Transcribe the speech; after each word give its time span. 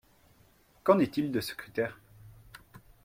Qu’en 0.83 0.97
est-il 0.97 1.31
de 1.31 1.41
ce 1.41 1.53
critère? 1.53 1.99